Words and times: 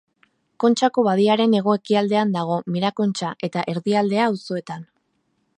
Kontxako 0.63 1.03
badiaren 1.07 1.53
hego-ekialdean 1.59 2.33
dago, 2.37 2.57
Mirakontxa 2.77 3.33
eta 3.49 3.67
Erdialdea 3.75 4.29
auzoetan. 4.33 4.93